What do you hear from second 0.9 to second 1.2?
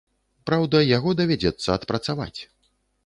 яго